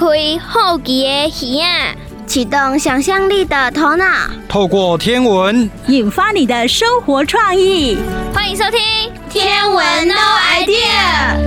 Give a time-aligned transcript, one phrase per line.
[0.00, 0.06] 开
[0.42, 1.94] 好奇的耳啊，
[2.26, 4.06] 启动想象力的头脑，
[4.48, 7.98] 透过天文引发你的生活创意。
[8.32, 8.80] 欢迎收听
[9.28, 11.46] 《天文 No Idea》。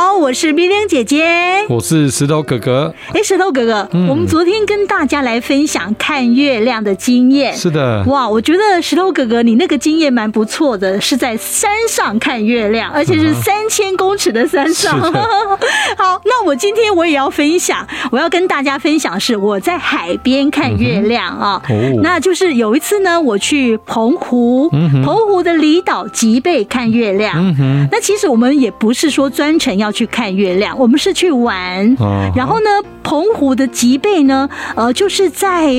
[0.00, 1.26] 好，我是冰冰姐姐，
[1.68, 2.94] 我是石头哥哥。
[3.12, 7.52] 哎，石头哥哥，嗯、我们昨天跟大家来分享看月亮的经验。
[7.52, 15.00] 是的，哇，我觉得石头哥哥你那个经验蛮不错的，是在山上看月亮，而且是三千公尺的山上。
[15.00, 15.12] 嗯、
[15.98, 21.60] 好，那我今天我也要分享，我要跟大家分享是我在海边看月亮啊。
[21.68, 27.34] 哦，那就是有一次呢，我去澎湖，澎湖的离岛吉贝看月亮。
[27.36, 29.76] 嗯哼，那其实我们也不是说专程。
[29.78, 31.96] 要去看月亮，我们是去玩。
[32.34, 32.70] 然后呢，
[33.02, 35.70] 澎湖的脊背呢，呃，就是在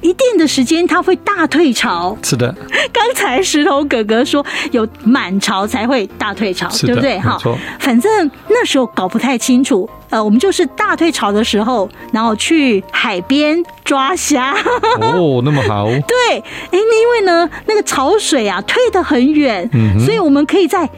[0.00, 2.16] 一定的时间，它会大退潮。
[2.22, 2.54] 是的，
[2.92, 7.18] 刚才石头哥哥说有满潮才会大退潮，对不对？
[7.18, 7.38] 哈，
[7.78, 9.88] 反正那时候搞不太清楚。
[10.10, 14.54] 呃，我们就是大退潮的时候，然后去海边抓虾。
[15.00, 15.84] 哦，那么好。
[16.08, 16.42] 对，哎，
[16.72, 19.68] 因为呢，那个潮水啊退得很远，
[20.02, 20.88] 所以我们可以在。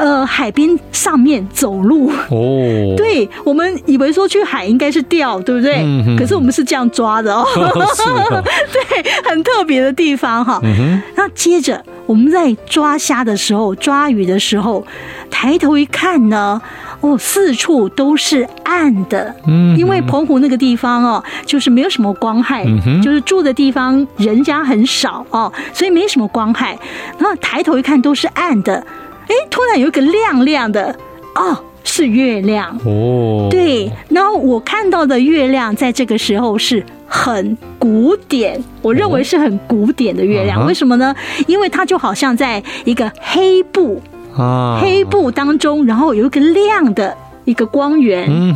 [0.00, 5.82] 呃，海边上面走路哦， 对，我们以为说去海应该是钓，对不对？
[5.84, 6.16] 嗯。
[6.16, 8.42] 可是我们是这样抓的哦， 哦
[8.72, 10.58] 对，很特别的地方哈。
[10.62, 11.02] 嗯。
[11.16, 14.82] 那接着我们在抓虾的时候，抓鱼的时候，
[15.30, 16.58] 抬头一看呢，
[17.02, 19.34] 哦，四处都是暗的。
[19.46, 19.76] 嗯。
[19.78, 22.64] 因为澎湖那个地方哦，就是没有什么光害。
[23.02, 26.78] 就是住的地方人家很少哦，所以没什么光害。
[27.18, 28.82] 然后抬头一看都是暗的。
[29.30, 30.92] 哎，突然有一个亮亮的，
[31.36, 33.46] 哦，是月亮哦。
[33.48, 40.66] 对，然后我看到的月亮在这个时候是很古典，我认为是很古典的月亮。
[40.66, 41.14] 为什么呢？
[41.46, 44.02] 因为它就好像在一个黑布
[44.36, 47.16] 啊，黑布当中，然后有一个亮的。
[47.50, 48.54] 一个光源，嗯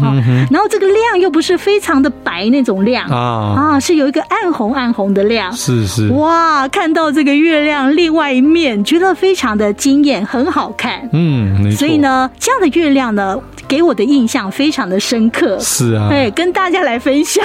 [0.50, 3.74] 然后这个亮又不是非常的白那种亮啊。
[3.74, 11.72] 啊，是有一个暗红暗红的亮，是是，哇，看到这个月亮另外一面，觉得非常的惊艳，很好看，嗯。
[11.72, 13.36] 所以呢，这样的月亮呢，
[13.66, 17.44] 给我的印象非常的深刻，是啊，哎，跟大家来分享。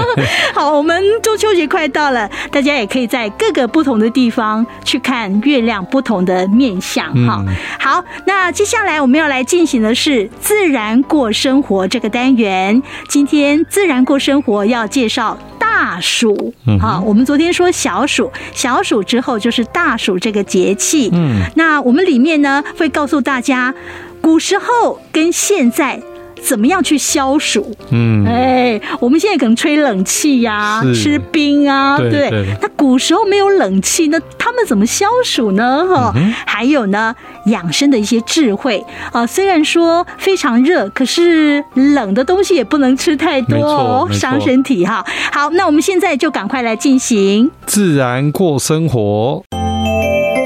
[0.54, 7.42] 好，我们中秋节快到了，大家也可以在各个不同的地方去看月亮不同的面相哈。
[7.46, 12.82] 嗯、好，那接下来我们要来进行的是自然过生活这个单元。
[13.08, 21.10] 今天自然过生活要介绍大暑，好，我们昨天说小暑，小暑之后就是大暑这个节气。
[21.12, 23.74] 嗯，那我们里面呢会告诉大家。
[24.18, 26.00] 古时候跟现在
[26.42, 27.74] 怎么样去消暑？
[27.90, 32.30] 嗯，哎，我们现在可能吹冷气呀、啊，吃冰啊，对。
[32.60, 35.86] 那古时候没有冷气，那他们怎么消暑呢？
[35.88, 37.14] 哈、嗯，还有呢，
[37.46, 39.26] 养生的一些智慧啊。
[39.26, 45.04] 虽然说非常热，可是冷的东西也不能吃太多哦，伤身体哈。
[45.32, 49.42] 好，那我们现在就赶快来进行自然过生活。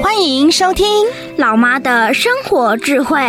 [0.01, 0.85] 欢迎收听
[1.37, 3.19] 老妈的生活智慧。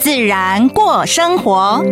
[0.00, 1.84] 自然过生活。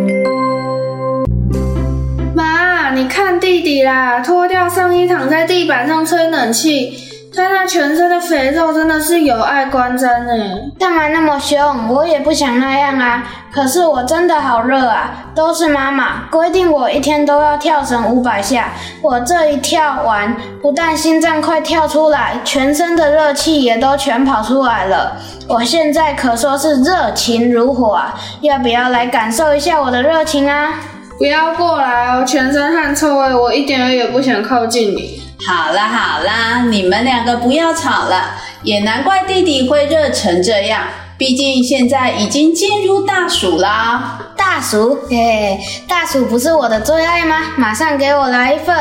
[2.35, 7.08] 妈，你看弟弟啦，脱掉上衣躺在地板上吹冷气。
[7.35, 10.33] 但他全身的肥肉真的是有碍观瞻呢。
[10.79, 11.87] 干嘛那么凶？
[11.87, 13.23] 我也不想那样啊。
[13.51, 15.25] 可是我真的好热啊！
[15.35, 18.69] 都是妈妈规定我一天都要跳绳五百下。
[19.01, 25.17] 我这一跳完，不但心脏快跳出来，全身的热气也都全跑出来了。
[25.47, 28.13] 我现在可说是热情如火啊！
[28.41, 30.75] 要不要来感受一下我的热情啊？
[31.17, 35.21] 不要过来哦，全身汗臭味，我一点也不想靠近你。
[35.47, 38.35] 好啦好啦，你们两个不要吵了。
[38.61, 40.83] 也难怪弟弟会热成这样，
[41.17, 44.19] 毕竟现在已经进入大暑啦。
[44.35, 47.37] 大暑，嘿嘿，大暑不是我的最爱吗？
[47.55, 48.75] 马上给我来一份。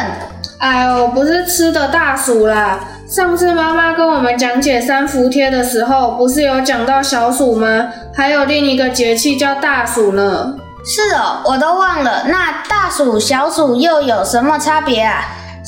[0.58, 2.80] 哎呦，不是吃的大暑啦。
[3.08, 7.86] 上次妈妈跟我们讲解三伏贴的时候，不是有讲到小暑吗？
[8.16, 10.54] 还有另一个节气叫大暑呢。
[10.84, 12.24] 是哦，我都忘了。
[12.26, 15.24] 那大暑、小暑又有什么差别啊？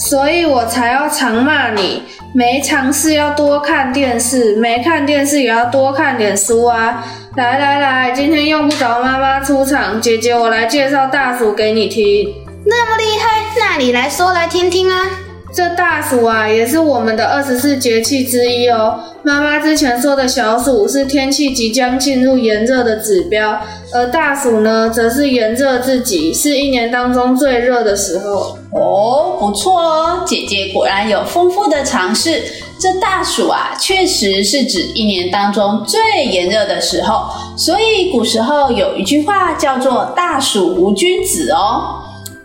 [0.08, 2.02] 所以我才要常骂你，
[2.32, 7.05] 没尝试要多看电视，没看电视也要多看点书啊！
[7.37, 12.32] 来来来，今天用不着妈妈出场，姐姐我来介绍大厨给你听。
[12.64, 15.05] 那么厉害，那你来说来听听啊！
[15.52, 19.00] 这大暑啊，也是我们的二十四节气之一哦。
[19.23, 23.61] 妈妈之前说的小暑是天气即将进入炎热的指标，
[23.93, 28.56] 而大暑呢，则是炎热至极，是一年当中最热的时候。
[28.73, 32.43] 哦，不错哦，姐姐果然有丰富的常识。
[32.81, 42.00] 这大暑啊，确实是指一年当中最炎热的时候，所以古时候有一句话叫做“大暑无君子”哦。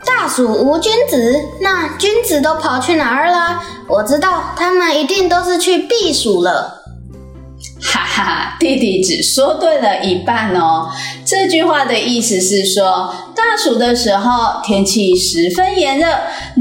[0.06, 3.62] 大暑无君子，那君子都跑去哪儿了？
[3.88, 6.84] 我知道，他们一定都是去避暑了。
[7.82, 10.90] 哈哈，弟弟只说对了一半哦。
[11.26, 16.08] 这句话的意思是说，大暑的时候天气十分炎热，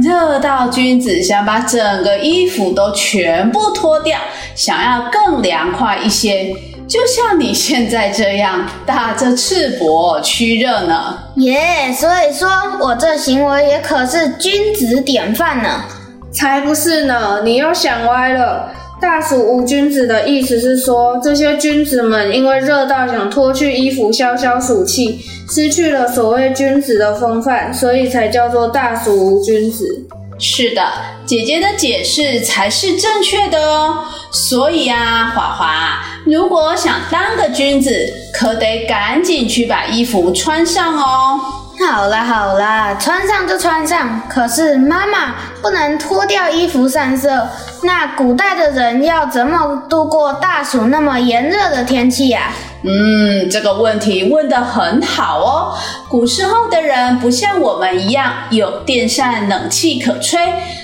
[0.03, 4.19] 热到君子想把整个衣服都全部脱掉，
[4.55, 6.55] 想要更凉快一些。
[6.87, 12.49] 就像你现在这样打着赤膊驱热呢，耶！Yeah, 所以说
[12.81, 15.85] 我这行为也可是君子典范呢。
[16.31, 18.73] 才不是呢，你又想歪了。
[19.01, 30.07] 大暑无君子的意思是说，这些君子们因为热到想脱去衣服消消暑气，失去了所谓君子的风范，所以才叫做大暑无君子。
[30.39, 30.83] 是的，
[31.25, 34.05] 姐姐的解释才是正确的哦。
[34.33, 37.93] 所以啊，华华，如果想当个君子，
[38.33, 41.39] 可得赶紧去把衣服穿上哦。
[41.87, 44.23] 好啦好啦，穿上就穿上。
[44.29, 47.47] 可是妈妈不能脱掉衣服上色。
[47.83, 52.51] 那古代的人要怎么度过大暑那么炎热的天气呀？
[52.87, 55.75] 嗯，这个问题问得很好哦。
[56.11, 60.39] 古时候的人不像我们一样有电扇、冷气可吹，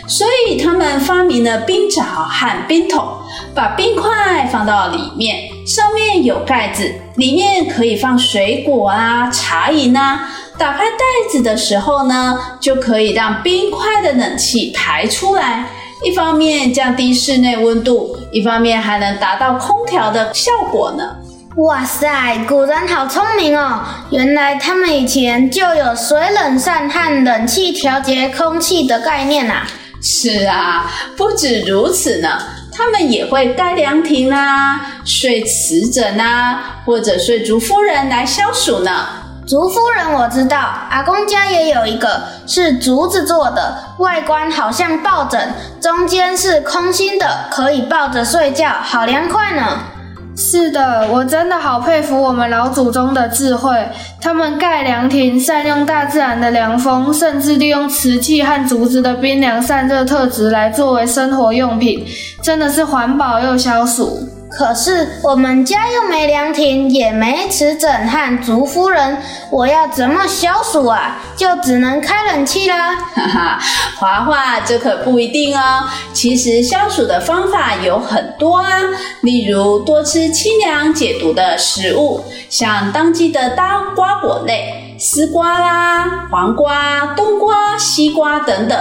[0.06, 3.06] 所以他们发明了冰爪和冰桶，
[3.55, 10.26] 把冰块放到里面，上面有盖子，里面可以放水果啊、茶饮啊。
[10.56, 15.67] 打开袋子的时候呢，就可以让冰块的冷气排出来，
[16.02, 21.17] 一方面降低室内温度，一方面还能达到空调的效果呢。
[21.56, 23.81] 哇塞，古人好聪明哦！
[24.11, 29.67] 原来他们以前就有水冷扇和冷气调节空气的概念啊。
[30.00, 32.38] 是啊，不止如此呢，
[32.73, 39.06] 他们也会盖凉亭啊，睡瓷枕啊，或者睡竹夫人来消暑呢。
[39.44, 40.56] 竹夫人我知道，
[40.88, 45.52] 阿公家也有一个，是竹子做的，外观好像抱枕，
[45.82, 49.81] 中间是空心的，可以抱着睡觉，好凉快呢。
[50.42, 53.76] 是的，我真的好佩服我们老祖宗的智慧。
[54.19, 62.06] 他们盖凉亭，善用大自然的凉风，甚至利用瓷器和竹子的冰凉散热特质来作为生活用品，
[62.42, 64.39] 真的是环保又消暑。
[64.50, 69.17] 可是我们家又没凉亭，也没瓷枕和竹夫人，
[69.50, 71.19] 我要怎么消暑啊？
[71.37, 72.97] 就只能开冷气啦。
[72.97, 73.58] 哈哈，
[73.99, 75.85] 华华，这可不一定哦。
[76.12, 78.69] 其实消暑的方法有很多啊，
[79.23, 88.79] 例如多吃清凉解毒的食物，像当季的大瓜果类，丝瓜啦、黄瓜、冬瓜、西瓜等等。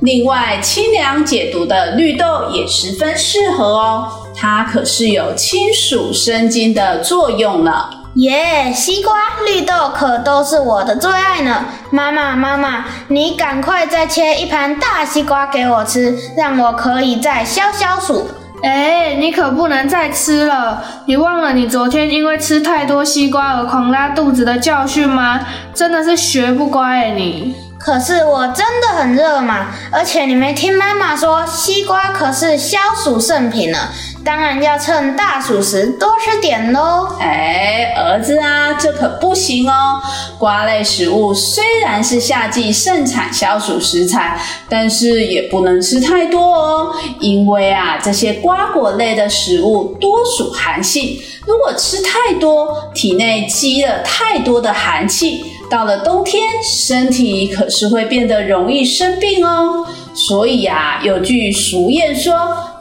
[0.00, 4.08] 另外，清凉解毒的绿豆也十分适合哦。
[4.34, 7.90] 它可是有清暑生津的作用呢。
[8.14, 9.14] 耶，yeah, 西瓜、
[9.46, 11.66] 绿豆可都是我的最爱呢。
[11.90, 18.26] 妈妈，妈妈，你赶快再切一盘大西瓜给我吃，让我可以再消消暑。
[18.62, 20.82] 哎，你可不能再吃了！
[21.06, 25.40] 你忘了你昨天因为吃太多西瓜而狂拉肚子的教训吗？
[25.72, 27.54] 真的是学不乖哎，你。
[27.80, 33.78] 可是我真的很热嘛，而且你没听妈妈说，西瓜可是消暑圣品呢。
[34.22, 37.08] 当然要趁大暑时多吃点喽。
[37.18, 39.98] 哎，儿子啊，这可不行哦。
[40.38, 46.94] 瓜类食物虽然是夏季盛产消暑食材，但是也不能吃太多哦。
[47.18, 59.86] 因为啊，这些瓜果类的食物多属寒性，如果吃太多，体内积了太多的寒气，到了冬天，身体可是会变得容易生病哦。
[60.12, 62.34] 所以啊，有句俗谚说。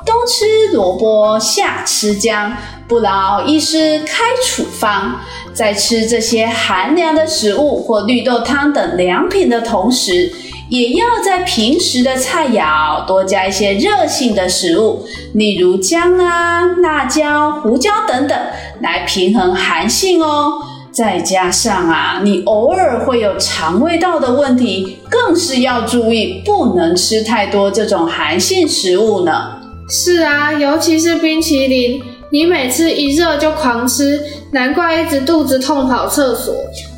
[0.06, 2.56] 冬吃萝卜，夏吃姜，
[2.88, 5.20] 不劳医师开处方。
[5.54, 10.32] 在吃这些寒凉的食物或绿豆汤等凉品的同时，
[10.70, 15.06] 也要在平时的菜肴多加一些热性的食物，
[15.36, 18.36] 例如姜啊、辣椒、胡椒等等，
[18.80, 20.54] 来平衡寒性哦。
[21.00, 29.32] 再加上啊，你偶尔会有肠胃道的问题，更是要注意，不能吃太多这种寒性食物呢。
[29.90, 32.02] 是啊，尤其是冰淇淋，
[32.34, 36.54] 你每次一热就狂吃，难怪一直肚子痛跑厕所。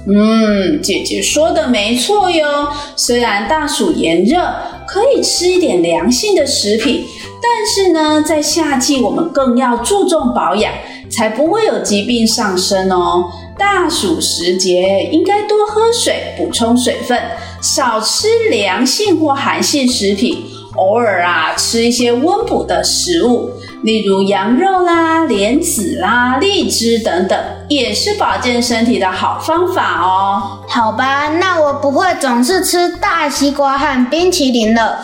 [0.07, 2.69] 嗯，姐姐说的没错哟。
[2.95, 4.41] 虽然大暑炎热，
[4.87, 7.05] 可以吃一点凉性的食品，
[7.39, 10.73] 但是呢，在夏季我们更要注重保养，
[11.11, 13.29] 才不会有疾病上升哦。
[13.61, 17.21] 大暑时节，应该多喝水，补充水分，
[17.61, 20.43] 少吃凉性或寒性食品，
[20.75, 23.51] 偶尔啊，吃一些温补的食物。
[23.83, 27.39] 例如羊肉啦、莲子啦、荔枝等等，
[27.69, 30.63] 也是保健身体的好方法哦。
[30.67, 34.99] 好吧，那我不会总是吃大西瓜和冰淇淋了，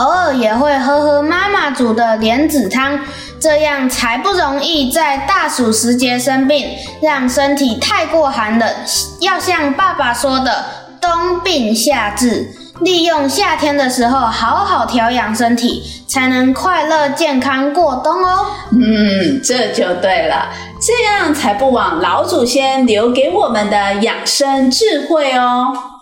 [0.00, 2.98] 偶尔也会喝喝妈妈煮的莲子汤，
[3.44, 6.66] 这样才不容易在大暑时节生病，
[7.02, 8.74] 让身体太过寒冷。
[9.20, 10.64] 要像爸爸说的，
[10.98, 12.48] 冬病夏治。
[12.80, 18.46] 利用夏天的时候好好调养身体，才能快乐健康过冬哦。
[18.72, 20.48] 嗯，这就对了，
[20.80, 25.93] 这样才不枉老祖先留给我们的养生智慧哦。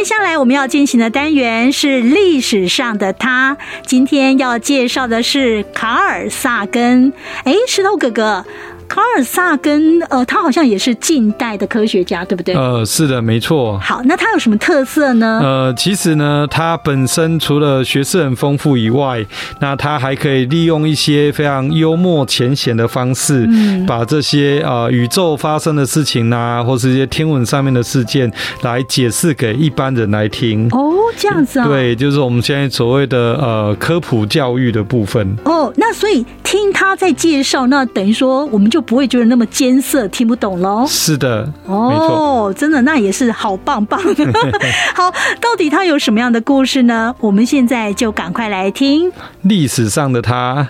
[0.00, 7.12] 接下来我们要进行的单元是历史上的他，今天要介绍的是卡尔萨根。
[7.44, 8.46] 哎，石头哥哥。
[8.90, 12.56] 卡尔萨根，呃，他好像也是近代的科学家，对不对？
[12.56, 13.78] 呃，是的，没错。
[13.78, 15.38] 好，那他有什么特色呢？
[15.40, 19.24] 呃，其实呢，他本身除了学识很丰富以外，
[19.60, 28.28] 那他还可以利用一些非常幽默浅显的方式，嗯，把这些呃宇宙发生的事情啊，或是一些天文上面的事件
[28.62, 30.66] 来解释给一般人来听。
[30.72, 31.68] 哦，这样子啊。
[31.68, 35.36] 对，就是我们现在所谓的呃科普教育的部分。
[35.44, 38.80] 哦，那所以听他在介绍，那等于说我们就。
[38.90, 40.84] 不会觉得那么艰涩，听不懂喽？
[40.88, 44.00] 是的，哦，真的，那也是好棒棒。
[44.96, 47.14] 好，到底他有什么样的故事呢？
[47.20, 50.66] 我们现在就赶快来听历史上的他。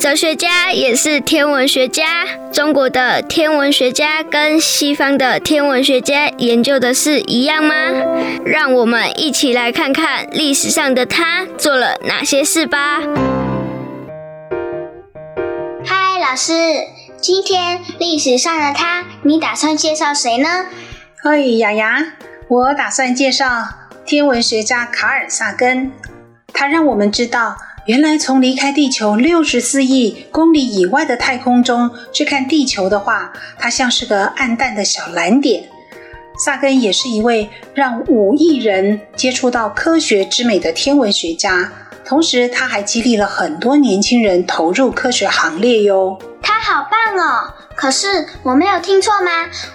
[0.00, 2.24] 哲学家也是天文学家。
[2.50, 7.74] 中国的天文学家跟西方的天文学家研究的是一样吗？
[8.46, 13.02] 让我们一起来看看历史上的他做了哪些事吧。
[16.32, 16.54] 老师。
[17.20, 20.64] 今天历史上的他，你打算介绍谁呢？
[21.22, 22.14] 嘿，雅雅，
[22.48, 23.68] 我打算介绍
[24.06, 25.92] 天文学家卡尔萨根。
[26.54, 35.64] 他让我们知道，原来从离开地球六十四亿公里以外的太空中去看地球的话，它像是个暗淡的小蓝点。
[36.42, 41.70] 萨根也是一位让五亿人接触到科学之美的天文学家，
[42.04, 46.18] 同时他还激励了很多年轻人投入科学行列哟。
[46.42, 47.54] 他好棒哦！
[47.74, 49.30] 可是我没有听错吗？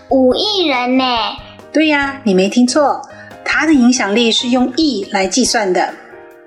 [0.10, 1.04] 五亿人呢？
[1.72, 3.02] 对呀，你没听错。
[3.46, 5.94] 他的影响力是用亿来计算的。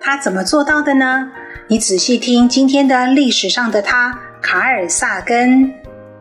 [0.01, 1.31] 他怎么做到的呢？
[1.69, 5.73] 你仔细听今天的历史上的他——卡尔萨根。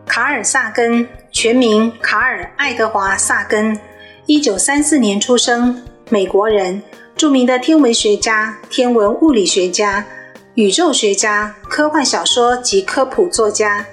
[0.06, 3.78] 卡尔萨根全名卡尔爱德华萨根，
[4.26, 6.82] 一九三四年出生，美国人，
[7.20, 10.06] 著名的天文学家、天文物理学家。
[10.54, 13.84] 宇宙学家、科幻小说及科普作家，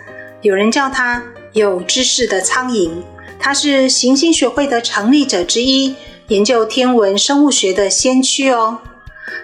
[0.42, 2.90] 有人叫他“有知识的苍蝇”。
[3.38, 5.94] 他是行星学会的成立者之一，
[6.30, 8.80] 研究天文生物学的先驱哦。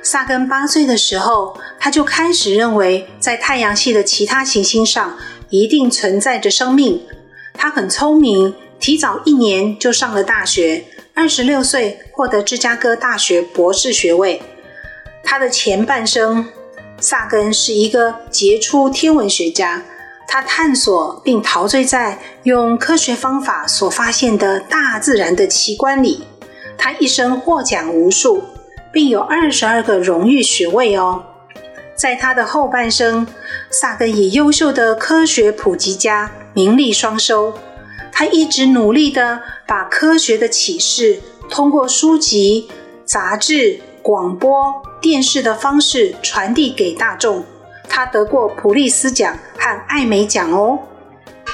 [0.02, 5.18] 萨根八岁的时候，他就开始认为，在太阳系的其他行星上
[5.50, 7.02] 一定存在着生命。
[7.54, 10.86] 他很聪明，提早一年就上了大学，
[11.16, 14.42] 二十六岁获得芝加哥大学博士学位。
[15.24, 16.48] 他的前半生。
[17.00, 19.84] 萨根是一个杰出天文学家，
[20.26, 26.24] 他探索并陶醉在用科学方法所发现的大自然的奇观里。
[26.78, 28.44] 他一生获奖无数，
[28.94, 31.22] 并有二十二个荣誉学位哦。
[31.94, 33.28] 在他的后半生，
[33.70, 37.54] 萨根以优秀的科学普及家名利双收。
[38.14, 42.70] 他一直努力地把科学的启示通过书籍、
[43.04, 47.44] 杂志、广播、电视的方式传递给大众。
[47.90, 50.80] 他得过普利斯奖和艾美奖哦。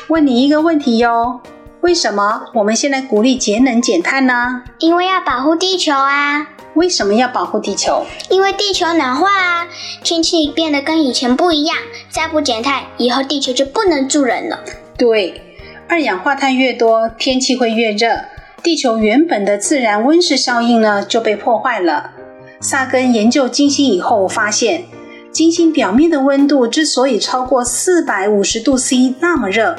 [0.08, 1.42] 问你一个问题哟：
[1.82, 4.64] 为什么我们现在鼓励节能减碳呢？
[4.80, 6.48] 因为要保护地球啊。
[6.76, 8.06] 为什么要保护地球？
[8.30, 9.68] 因为地球暖化啊，
[10.04, 11.76] 天气变得跟以前不一样。
[12.10, 14.60] 再不减碳，以后地球就不能住人了。
[14.98, 15.49] 对，
[15.90, 18.22] 二氧化碳越多，天气会越热，
[18.62, 22.12] 地球原本的自然温室效应呢就被破坏了。
[22.62, 24.84] 萨根研究金星以后发现，
[25.32, 29.76] 金星表面的温度之所以超过四百五十度 C 那么热，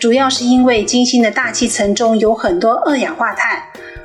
[0.00, 3.62] 主要是因为金星的大气层中有很多二氧化碳。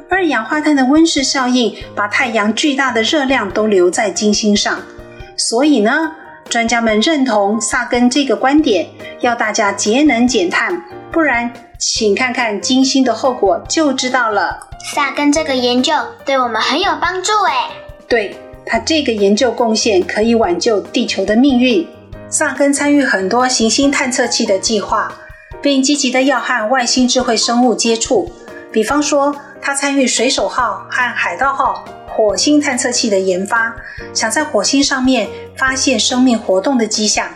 [0.09, 4.79] 二氧化碳的温室效应把太阳巨大的热量都留在金星上。
[5.35, 6.11] 所以呢，
[6.47, 8.87] 专家们认同萨根这个观点，
[9.19, 14.67] 要大家节能减碳，不然请看看金星的后果就知道了。
[14.93, 15.93] 萨根这个研究
[16.25, 17.53] 对我们很有帮助诶。
[18.07, 18.35] 对，
[18.65, 21.85] 他这个研究贡献可以挽救地球的命运。
[22.29, 25.11] 萨根参与很多行星探测器的计划，
[25.61, 28.31] 并积极的要和外星智慧生物接触。
[28.71, 31.83] 比方说，他参与水手号和海盗号
[32.17, 33.75] 火星探测器的研发，
[34.11, 37.27] 想在火星上面发现生命活动的迹象。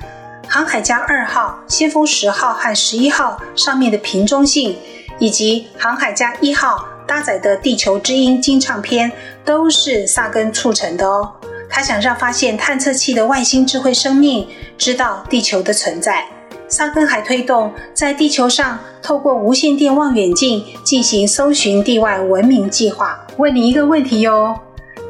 [0.47, 4.75] 航海家二号、先锋十号和十一号上面的瓶中信，
[5.19, 9.11] 以及航海家一号搭载的地球之音金唱片，
[9.45, 11.31] 都是萨根促成的哦。
[11.69, 14.47] 他想让发现探测器的外星智慧生命
[14.79, 16.25] 知道地球的存在。
[16.67, 23.27] 萨根还推动在地球上透过无线电望远镜进行搜寻地外文明计划。
[23.37, 24.57] 问你一个问题哟，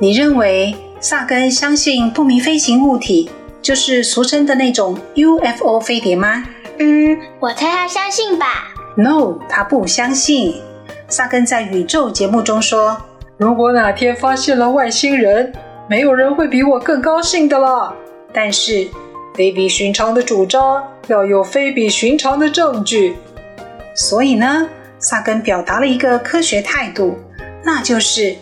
[0.02, 3.30] 你认为萨根相信不明飞行物体？
[3.62, 6.44] 就是俗称的那种 UFO 飞碟吗？
[6.80, 8.74] 嗯，我猜他相信吧。
[8.98, 10.56] No，他不相信。
[11.08, 13.00] 萨根在宇宙节目中说
[13.38, 15.54] ：“如果哪天发现了外星人，
[15.88, 17.94] 没有人会比我更高兴的了。
[18.34, 18.88] 但是，
[19.36, 23.16] 非比寻常的主张要有非比寻常的证据。
[23.96, 24.68] 所以呢，
[24.98, 27.20] 萨根表达了一个科学态度，
[27.64, 28.36] 那就是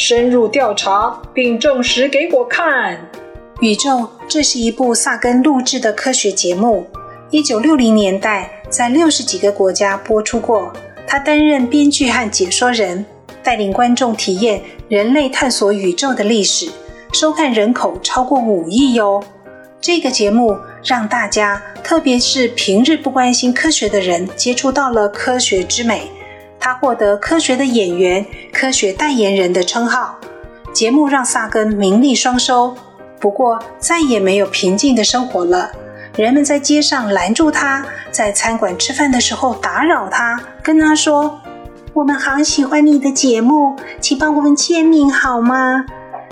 [0.00, 2.98] 深入调查并证实给我看。”
[3.60, 6.86] 宇宙，这是一部萨根录制的科学节目，
[7.28, 10.72] 一九六零年代在六十几个国家播出过。
[11.06, 13.04] 他担任编剧和解说人，
[13.42, 16.70] 带领观众体验人类探索宇宙的历史，
[17.12, 19.22] 收看人口超过五亿哟。
[19.82, 26.10] 这个节目让大家，特别是平日不关心科学的人，接触到了科学之美。
[26.60, 30.20] 他获得“科学的演员”、“科学代言人”的称号。
[30.72, 32.76] 节目让萨根名利双收。
[33.18, 35.72] 不过再也没有平静的生活了。
[36.16, 41.40] 人们在街上拦住他，在餐馆吃饭的时候打扰他，跟他说
[41.92, 45.84] ：“我们好喜欢你的节目，请帮我们签名好吗？”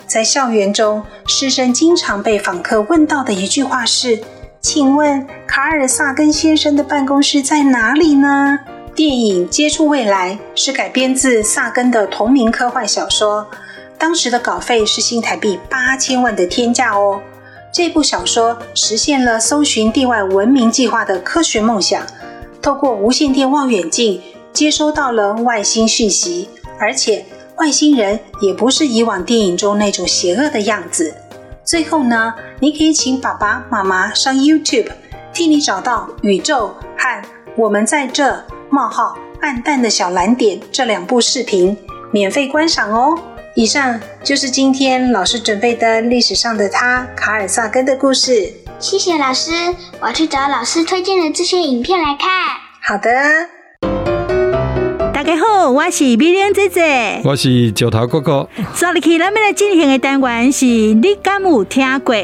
[0.07, 4.19] 在校园中，师生经常被访客问到的一句话是
[4.61, 8.59] ：“请问卡尔萨根先生的办公室在哪里呢？”
[8.99, 13.47] 电影《接触未来》是改编自萨根的同名科幻小说。
[13.97, 17.23] 当时的稿费是新台币八千万的天价哦。
[17.73, 22.05] 这部小说实现了搜寻地外文明计划的科学梦想，
[22.61, 24.21] 透过无线电望远镜
[24.53, 26.49] 接收到了外星讯息，
[26.81, 27.25] 而且
[27.59, 31.15] 外星人也不是以往电影中那种邪恶的样子。
[31.63, 34.89] 最后呢，你可以请爸爸妈妈上 YouTube
[35.33, 37.23] 替你找到《宇宙》和
[37.57, 41.77] 《我们在这冒号暗淡的小蓝点》这两部视频，
[42.13, 43.19] 免费观赏哦。
[43.55, 48.53] 以上就是今天老师准备的历史上的他卡尔萨根的故事。
[48.79, 49.51] 谢谢老师，
[50.01, 52.29] 我去找老师推荐的这些影片来看。
[52.81, 53.58] 好的。
[55.29, 58.49] 大家好，我是美玲姐姐，我是九头哥哥。
[58.73, 62.15] 所以，今天咱们来进行的单元是你敢有听过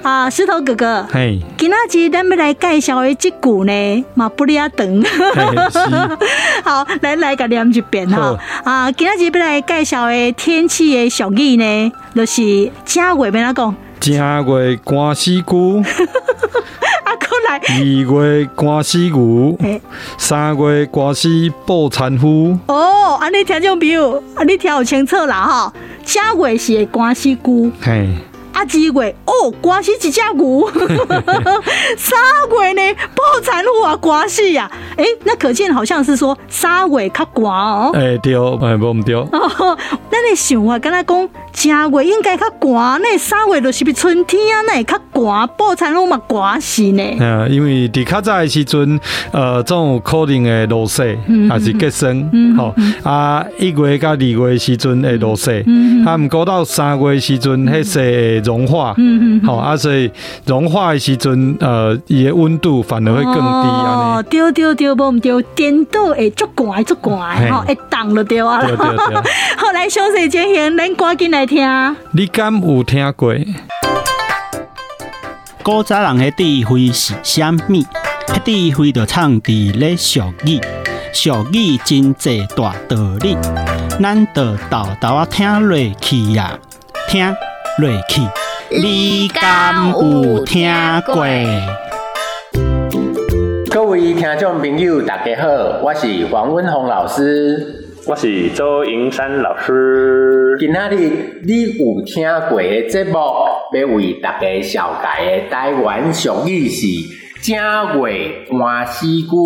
[0.00, 0.30] 啊？
[0.30, 4.86] 石头哥哥，嘿，今仔日咱们来介绍的这句呢，嘛不哩啊长。
[6.64, 8.38] 好，来来个念一遍哈。
[8.64, 13.76] 啊，今仔日要来介绍的天气的俗语呢，就是正月要哪讲？
[14.00, 15.32] 正月寒死
[17.58, 17.68] 龟。
[17.68, 19.56] 二月寒死牛，
[20.16, 21.28] 三月寒死
[21.64, 22.58] 抱残夫。
[22.66, 25.72] 哦，安尼听种朋友，安尼听有清楚啦哈。
[26.04, 27.70] 正月是会寒死龟。
[27.80, 28.08] 嘿。
[28.52, 30.68] 啊，二月哦，寒死一只牛。
[31.96, 32.18] 三
[32.50, 34.70] 月呢，抱残夫啊，寒死呀。
[34.96, 37.92] 哎，那可见好像是说三月较寒哦。
[37.94, 39.14] 哎对，哎不唔对。
[39.14, 39.28] 哦，
[40.10, 41.28] 那你想啊，刚才讲。
[41.60, 47.02] 正月应该较寒，呢三月就是比春天啊，那会较寒，抱残夫嘛寒死呢。
[47.18, 49.00] 嗯，因为伫较早的时阵，
[49.32, 51.18] 呃，总有可能会落雪，
[51.50, 52.14] 还是结霜，
[52.56, 60.08] 吼、嗯哦、啊，一月到二月的时阵会落雪，嗯、啊，毋过到三月的时阵，迄雪会融化，嗯好、哦、啊，所以
[60.46, 64.18] 融化的时阵，呃，伊的温度反而会更低啊。
[64.18, 68.60] 哦，对对对，无毋对，颠倒会足寒足寒，吼，会冻就对啊。
[69.56, 71.47] 后 来小雪姐现咱赶紧来。
[71.48, 73.34] 听，你敢有听过？
[75.62, 77.56] 古早人的智慧是啥物？
[78.26, 80.60] 迄智慧就藏伫咧俗语，
[81.14, 83.34] 俗语真济大道理，
[83.98, 86.58] 咱就豆豆啊听落去呀，
[87.08, 87.34] 听
[87.78, 88.20] 落去。
[88.70, 90.70] 你敢有听
[91.06, 91.24] 过？
[93.70, 95.48] 各位听众朋友，大家好，
[95.82, 97.77] 我是黄文宏老师。
[98.08, 100.56] 我是周银山老师。
[100.58, 103.18] 今仔日你有听过的节目，
[103.74, 106.86] 要为大家绍介的台湾俗语是
[107.44, 109.38] “正月寒死龟”。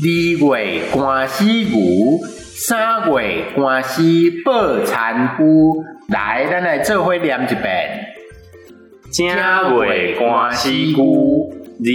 [0.00, 2.18] 月寒死牛，
[2.54, 4.02] 三月寒死
[4.42, 5.84] 抱残夫。
[6.08, 8.06] 来，咱来做伙念一遍。
[9.12, 11.52] 正月寒死牛，
[11.84, 11.90] 二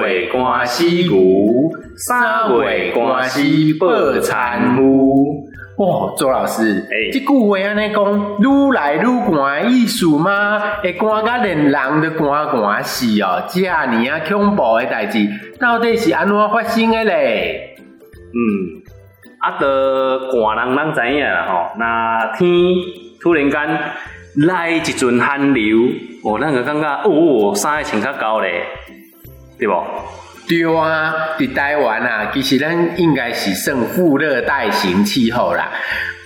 [0.00, 1.70] 月寒死牛，
[2.08, 3.42] 三月寒死
[3.78, 5.41] 抱残夫。
[5.78, 8.04] 哦，周老师，哎、欸，这句话安尼讲，
[8.40, 10.60] 愈来愈寒的意思吗？
[10.82, 15.26] 会寒甲连人都寒寒死哦，这尔啊恐怖的代志，
[15.58, 17.74] 到底是安怎发生的咧？
[18.34, 18.82] 嗯，
[19.38, 22.50] 啊，得寒人人知影啦吼，那天
[23.20, 23.80] 突然间
[24.46, 25.78] 来一阵寒流，
[26.22, 28.62] 哦，咱个感觉哦，衫会穿较厚咧，
[29.58, 29.74] 对不？
[30.48, 35.70] 对啊，伫台湾啊，其实咱应该是算副热带型气候啦。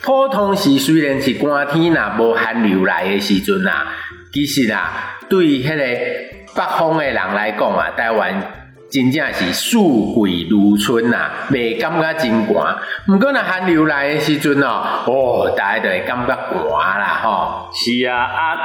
[0.02, 3.86] 普通时虽然是寒天呐，无寒流来的时阵啊，
[4.32, 8.52] 其实啊，对迄个北方的人来讲啊，台湾
[8.90, 12.76] 真正是四季如春呐，未感觉真寒。
[13.08, 17.68] 毋过若寒流来的时阵哦，哦，大家就会感觉寒啦吼。
[17.74, 18.56] 是啊，啊，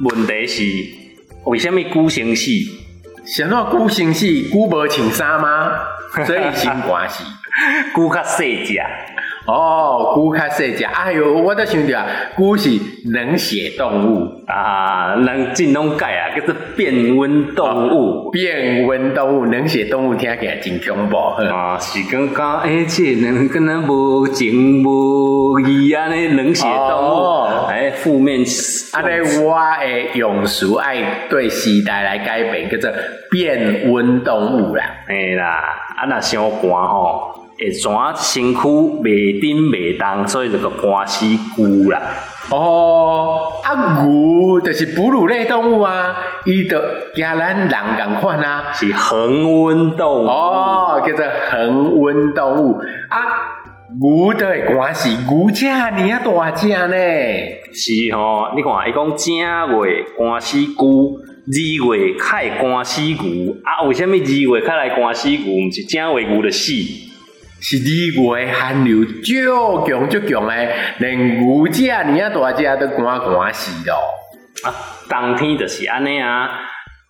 [0.00, 0.62] 问题是
[1.44, 2.50] 为什么龟生死？
[3.34, 4.26] 什么龟生死？
[4.50, 5.70] 龟无穿衫吗？
[6.26, 7.22] 所以先寒死。
[7.94, 8.80] 龟较细只。
[9.48, 10.84] 哦，龟较细只。
[10.84, 12.04] 哎呦，我都想到，
[12.36, 18.30] 龟是冷血动物啊，人真拢改啊，叫做变温动物。
[18.30, 21.16] 变温动物，冷血动物听起来真恐怖。
[21.16, 28.40] 啊，是感觉哎，这人跟咱无情无义安尼冷血动物，哎，负面。
[28.92, 32.90] 安尼我诶用词爱对时代来改变，叫做
[33.30, 34.84] 变温动物啦。
[35.08, 35.46] 哎啦，
[35.96, 37.47] 啊那伤寒吼。
[37.58, 42.00] 会转身躯袂叮袂动，所以就个寒死牛啦。
[42.50, 46.16] 哦，啊牛就是哺乳类动物啊，
[46.46, 46.80] 伊就
[47.14, 50.26] 加咱人共款啊，是恒温动物。
[50.26, 52.78] 哦，叫做恒温动物
[53.10, 53.18] 啊，
[54.00, 55.66] 牛就会寒死牛只，
[55.96, 56.96] 你啊大只呢？
[57.74, 59.34] 是吼，你看伊讲正
[59.84, 61.18] 月寒死牛，
[61.50, 65.38] 二月开寒死牛，啊，为什么二月开来寒死牛？
[65.38, 66.72] 毋是正月牛的死？
[67.60, 73.94] 是二月寒流足强足强诶，连牛只尔大只都寒寒死咯。
[74.62, 74.74] 啊，
[75.08, 76.48] 冬天就是安尼啊，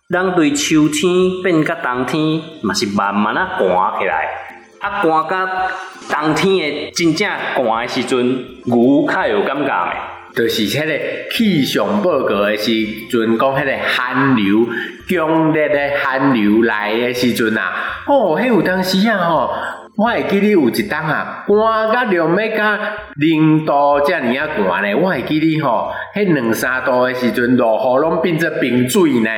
[0.09, 4.27] 咱对秋天变甲冬天嘛是慢慢啊寒起来，
[4.79, 5.67] 啊寒甲
[6.09, 8.27] 冬天诶真正寒诶时阵，
[8.65, 9.97] 牛较有感觉诶。
[10.35, 12.71] 就是迄个气象报告诶时
[13.09, 14.67] 阵，讲迄个寒流
[15.07, 17.73] 强烈诶寒流来诶时阵啊，
[18.07, 19.53] 哦，迄有当时啊吼。
[19.99, 22.79] 我会记你有一当啊，寒甲两尾甲
[23.17, 24.95] 零度这尔啊寒呢。
[24.95, 29.29] 我会记你吼，迄两三度的时阵落雨拢变做冰水呢。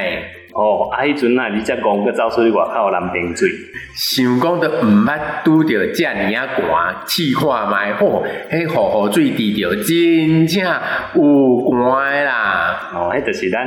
[0.53, 3.49] 哦，啊，迄阵啊，你才讲个走出去外口淋冰水，
[3.95, 10.63] 想讲都毋捌拄着这尔啊寒，试看觅吼，迄雨雨水滴着真正
[11.15, 12.91] 有寒啦。
[12.93, 13.65] 哦，迄就是咱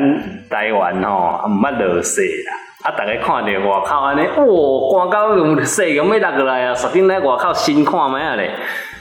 [0.49, 2.55] 台湾吼，毋捌落雪啦。
[2.85, 2.91] 啊！
[2.91, 6.75] 大家看着外口安尼，哦，寒到用细咁要落过来啊！
[6.75, 8.51] 实际在外口先看觅啊咧，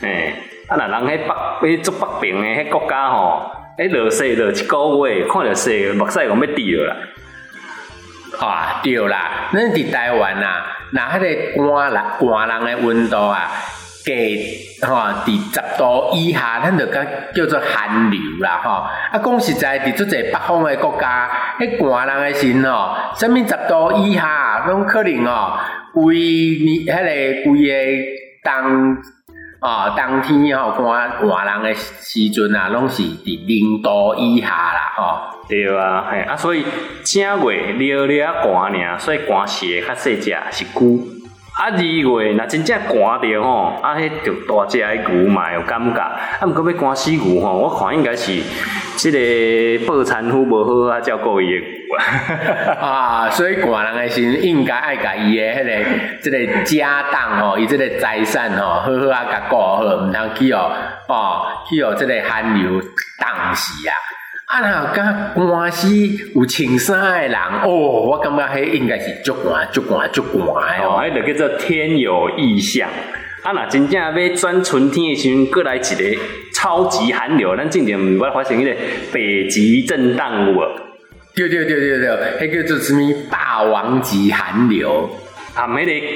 [0.02, 6.96] 诶、欸，啊若人喺北，喺做北平诶迄国家吼，诶落雪落一个月，看着雪目屎咁要滴啦。
[8.39, 13.52] 啊，对啦，咱伫台湾啊，那迄个寒人寒人诶温度啊。
[14.04, 18.70] 加吼，伫十度以下，咱就讲叫做寒流啦，吼。
[18.72, 25.58] 啊，讲实在，伫足侪北方诶国家，迄寒人诶时吼，啥物十度以下，拢可能哦，
[25.94, 27.74] 规年迄个规个
[28.44, 28.98] 冬
[29.62, 35.34] 哦，冬天吼寒寒人诶时阵啊，拢是伫零度以下啦，吼。
[35.48, 36.66] 对啊，嘿啊，所以
[37.06, 41.12] 正月了了寒尔，所以寒死诶较细只是久。
[41.54, 48.42] 啊，二月若真正寒着吼，啊，迄着大只诶牛嘛有感觉，啊，毋过要寒死牛吼，我看应该是
[48.98, 51.94] 即个抱残夫无好啊照顾伊诶牛
[52.82, 60.72] 啊，所以寒人诶时应该爱甲伊诶迄个即个家当吼，伊即个财产吼，好好啊甲顾好，毋通去哦，
[61.08, 63.94] 哦，去哦，即个寒流冻死啊。
[64.54, 65.89] 啊，若甲寒死
[66.36, 67.36] 有穿衫诶人，
[67.66, 72.88] 哦，我感觉迄应该是足寒、足寒、足寒诶哦，迄着叫做天有异象。
[73.42, 76.20] 啊，若真正要转春天诶时阵，过来一个
[76.54, 78.80] 超级寒流，咱正常毋捌发生迄个
[79.12, 80.62] 北极震荡有无？
[81.34, 85.10] 对对对对对，迄叫做啥物霸王级寒流
[85.56, 86.08] 啊，迄个。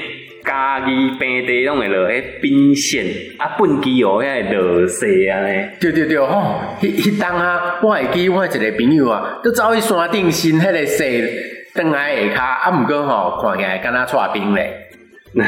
[0.48, 3.04] 家己平地拢会落迄冰线，
[3.36, 5.68] 啊，本机哦，遐会落雪安尼。
[5.78, 11.30] 对对对，吼，迄迄当啊，我会记我一个朋友啊，都走去山顶新迄个雪，
[11.74, 14.86] 登来下骹，啊，毋过吼，看起来敢若搓冰咧。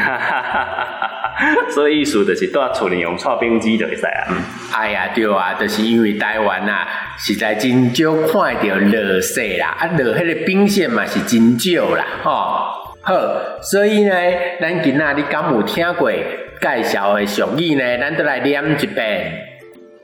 [1.71, 4.29] 所以意思就是住厝里用搓冰机就会使啊。
[4.77, 6.87] 哎呀，对啊，就是因为台湾啊，
[7.17, 12.90] 实在真少看到落雪啦，啊，落迄个冰线嘛是真少啦，吼、哦。
[13.11, 14.15] 好，所以呢，
[14.61, 17.99] 咱今仔日敢有听过介绍的俗语呢？
[17.99, 19.33] 咱都来念一遍：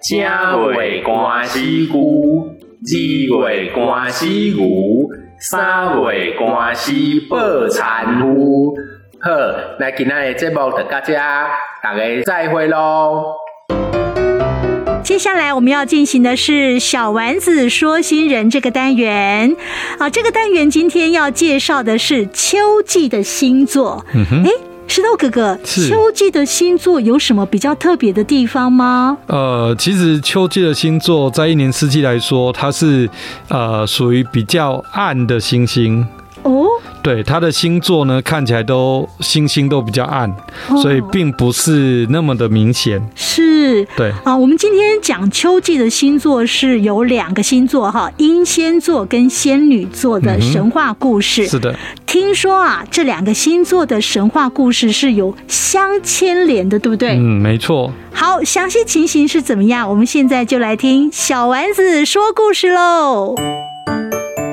[0.02, 2.50] 正月寒死牛，
[2.82, 6.90] 二月寒死牛，三月寒死
[7.30, 7.38] 抱
[7.68, 8.74] 田牛。
[9.20, 9.30] 好，
[9.78, 11.14] 那今仔日节目就到这，
[11.84, 13.36] 大家再会喽。
[15.06, 19.54] 接下来我们要进行的是小丸子说新人这个单元
[19.98, 24.04] 啊，这个单元今天要介绍的是秋季的星座。
[24.12, 24.50] 嗯哼，哎，
[24.88, 29.16] 石头哥哥，秋季的星座有什么比较特别的地方吗？
[29.28, 33.08] 呃，其实秋季的星座在一年四季来说，它是
[33.46, 36.04] 呃属于比较暗的星星。
[36.42, 36.66] 哦。
[37.06, 40.28] 对，他的星座呢，看起来都星星都比较暗，
[40.68, 43.00] 哦、所以并不是那么的明显。
[43.14, 44.36] 是，对啊。
[44.36, 51.44] 我们今天讲秋季的星座是有两个星座哈，英仙座跟仙女座的神话故事。
[51.44, 57.10] 嗯、是的，听说啊，这两个星座的神话故事是有相牵连的，对不对？
[57.10, 57.92] 嗯，没错。
[58.12, 59.88] 好，详细情形是怎么样？
[59.88, 63.36] 我们现在就来听小丸子说故事喽。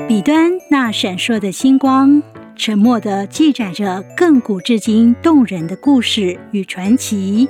[0.06, 2.22] 彼端那闪烁的星光。
[2.56, 7.48] 沉默地记载着亘古至今动人的故事与传奇。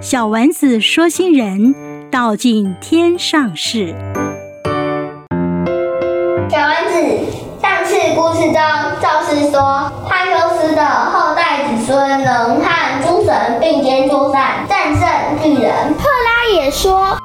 [0.00, 1.74] 小丸子说新人
[2.10, 3.94] 道尽天上事。
[6.50, 6.94] 小丸子，
[7.62, 8.60] 上次故事中，
[9.00, 15.08] 宙斯说帕修斯的后代子孙能和诸神并肩作战，战胜
[15.42, 15.72] 巨人。
[15.94, 17.18] 赫拉也说。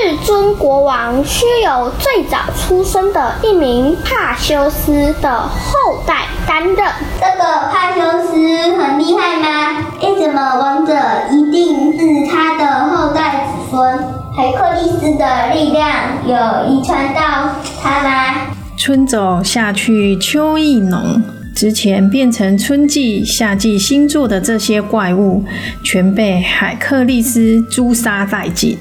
[0.00, 6.76] 至尊国王需有最早出生的一名帕修斯的后代担任。
[6.76, 9.84] 这个帕修斯很厉害吗？
[10.00, 10.94] 为什么王者
[11.32, 13.98] 一定是他的后代子孙？
[14.36, 15.90] 海克力斯的力量
[16.24, 17.50] 有遗传到
[17.82, 18.34] 他吗？
[18.76, 21.20] 春走夏去秋意浓，
[21.56, 25.42] 之前变成春季、夏季星座的这些怪物，
[25.82, 28.78] 全被海克力斯诛杀殆尽。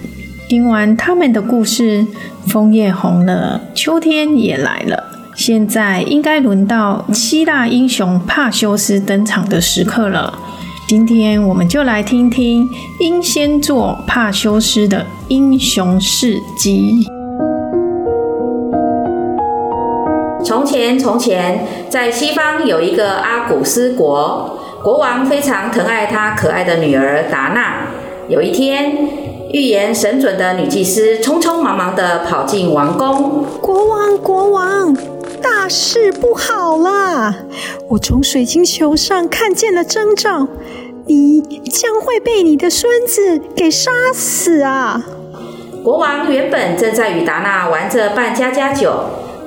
[0.50, 2.08] 听完他们的故事，
[2.48, 5.04] 枫叶红了，秋天也来了。
[5.36, 10.40] 现在应该轮到希腊英雄帕修斯登场的时刻了。
[10.88, 12.66] 今天我们就来听听
[13.02, 17.06] 英仙座帕修斯的英雄事迹。
[20.46, 27.88] 从前，从前，在西方有一个阿古斯国，国王非常疼爱他可爱的女儿达娜。
[28.30, 28.96] 有一天，
[29.52, 33.46] 预言神准的女祭司匆匆忙忙地跑进王宫。
[33.62, 34.94] 国王，国王，
[35.42, 37.34] 大事不好啦！
[37.90, 40.48] 我从水晶球上看见了征兆，
[41.06, 45.02] 你将会被你的孙子给杀死啊！
[45.82, 48.92] 国王原本正在与达纳玩着扮家家酒，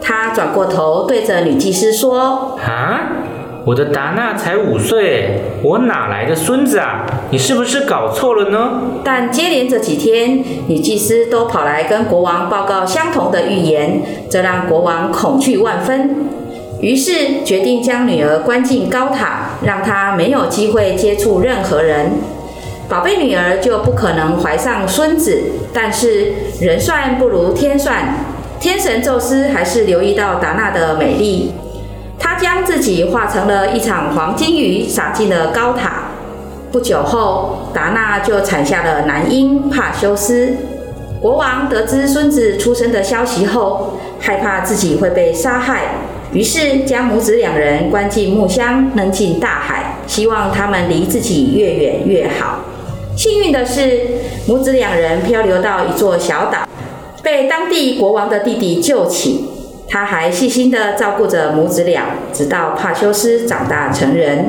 [0.01, 3.13] 他转过头对着女祭司说：“啊？”
[3.65, 7.05] 我的达娜才五岁，我哪来的孙子啊？
[7.31, 8.83] 你是不是搞错了呢？
[9.05, 16.17] 但接连这几天，女祭司都跑来跟国王报告相同的预言，这让国王恐惧万分。
[16.81, 22.13] 于是决定将女儿关进高塔，让她没有机会接触任何人。
[22.89, 25.43] 宝贝女儿就不可能怀上孙子。
[25.73, 28.15] 但是人算不如天算，
[28.59, 31.53] 天神宙斯还是留意到达娜的美丽。
[32.21, 36.11] 他将自己化成了一场黄金雨，洒进了高塔。
[36.71, 40.55] 不久后，达娜就产下了男婴帕修斯。
[41.21, 45.95] 国王得知孙子出生的消息后，害怕自己会被杀害，
[46.33, 52.61] 于是将母子两人关进木箱，扔进大海，希望他们离自己越远越好。
[53.17, 54.03] 幸运的是，
[54.47, 56.61] 母子两人漂流到一座小岛，
[57.23, 59.50] 被当地国王的弟弟救起。
[59.91, 64.47] 他还细心地照顾着母子俩，直到帕修斯长大成人。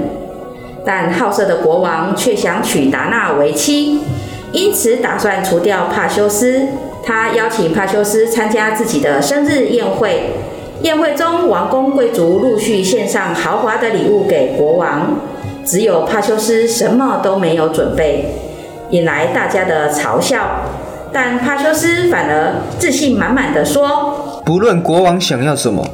[0.86, 4.02] 但好色的国王却想娶达娜为妻，
[4.52, 6.68] 因此打算除掉帕修斯。
[7.04, 10.32] 他邀请帕修斯参加自己的生日宴会。
[10.84, 15.20] 宴会中，王公贵族陆续献上豪华的礼物给国王，
[15.66, 18.26] 只有帕修斯什么都没有准备，
[18.90, 20.64] 引来大家的嘲笑。
[21.14, 24.42] 但帕修斯反而自信满满的说。
[24.46, 25.86] 不论国王想要什么，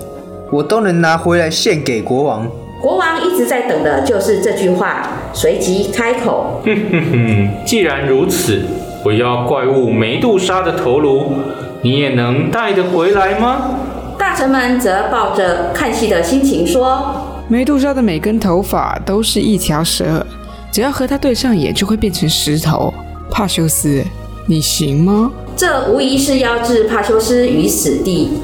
[0.51, 2.47] 我都能拿回来献给国王。
[2.81, 8.63] 国王一直在等的就是这句话，随即开口：“哼哼哼，既然如此，
[9.03, 11.33] 我要怪物梅杜莎的头颅，
[11.81, 13.79] 你也能带得回来吗？”
[14.17, 20.25] 大臣们则抱着看戏的心情说：“梅杜莎的每根头发都是一条蛇，
[20.71, 22.93] 只要和他对上眼，就会变成石头。
[23.29, 24.03] 帕修斯，
[24.49, 25.31] 你行吗？
[25.57, 28.39] 这无疑是要置帕修斯于死地。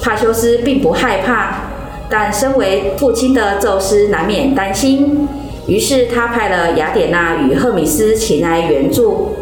[0.00, 1.56] 帕修斯并不害怕，
[2.08, 5.28] 但身为父亲的宙斯难免担心。
[5.66, 9.34] 于是他派了雅典娜与赫米斯前来援助。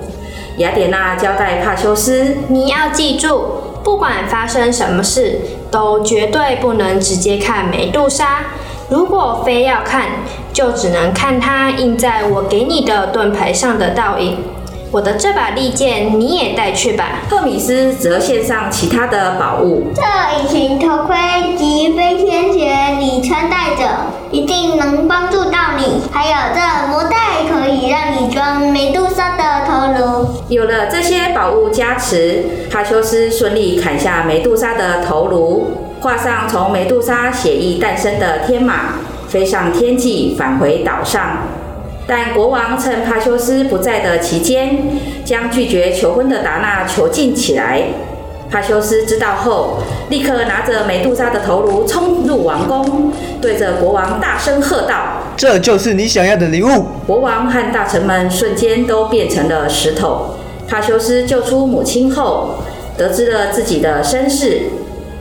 [0.57, 3.42] 雅典娜交代帕修斯：“你要记住，
[3.85, 5.40] 不管发生什么事，
[5.71, 8.47] 都绝对不能直接看梅杜莎。
[8.88, 10.07] 如果非要看，
[10.55, 14.38] 就只能看它印在我给你的盾牌上的倒影。
[14.90, 20.03] 我的这把利剑你也带去吧。”赫米斯则献上其他的宝物：这
[20.38, 21.16] 隐形头盔
[21.57, 23.88] 及飞天鞋，你穿戴着
[24.31, 26.03] 一定能帮助到你。
[26.11, 27.16] 还有这魔袋，
[27.51, 30.27] 可以让你装美杜莎的头颅。
[30.48, 35.70] 有了这些宝物加持，帕修斯顺利砍下美杜莎的头颅，
[36.01, 38.94] 画上从美杜莎血液诞生的天马，
[39.29, 41.38] 飞上天际，返回岛上。
[42.09, 44.79] 但国王趁帕修斯不在的期间，
[45.27, 47.83] 将拒绝求婚的达纳囚禁起来。
[48.51, 49.77] 帕修斯知道后，
[50.09, 60.37] 立刻拿着美杜莎的头颅冲入王宫，对着国王大声喝道：“这就是你想要的礼物！”国王和大臣们瞬间都变成了石头。
[60.66, 62.55] 帕修斯救出母亲后，
[62.97, 64.62] 得知了自己的身世，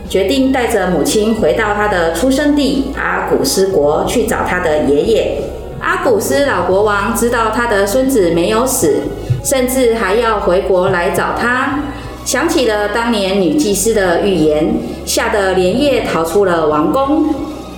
[0.07, 5.41] 决定带着母亲回到他的出生地阿古斯国去找他的爷爷。
[5.79, 9.03] 阿古斯老国王知道他的孙子没有死，
[9.43, 11.79] 甚至还要回国来找他。
[12.25, 17.33] 想起了当年女祭司的预言，吓得连夜逃出了王宫。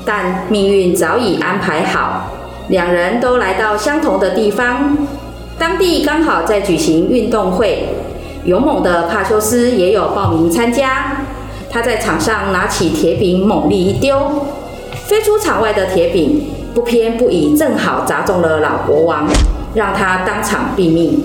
[0.05, 2.31] 但命运早已安排好，
[2.69, 4.97] 两人都来到相同的地方。
[5.59, 7.89] 当地刚好在举行运动会，
[8.45, 11.25] 勇猛的帕修斯也有报名参加。
[11.69, 14.47] 他在场上拿起铁饼猛力一丢，
[15.05, 16.49] 飞出场外的铁饼。
[16.73, 19.27] 不偏不倚，正好砸中了老国王，
[19.73, 21.23] 让他当场毙命。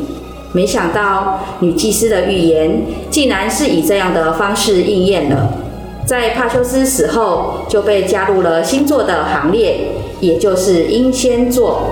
[0.53, 5.53] 没想到女祭司的预言，竟然是以这样的方式应验了。
[6.07, 11.91] 在帕修斯死后，就被加入了星座的行列，也就是英仙座。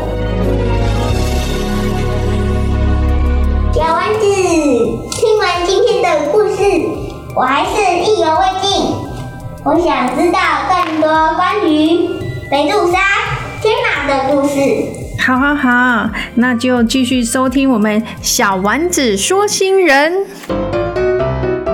[3.73, 4.27] 小丸子，
[5.11, 6.63] 听完今天的故事，
[7.35, 8.95] 我还是意犹未尽。
[9.65, 10.39] 我想知道
[10.69, 12.09] 更多关于
[12.51, 12.99] 梅杜莎。
[13.63, 14.59] 天马的故事，
[15.25, 20.27] 好好好，那就继续收听我们小丸子说新人。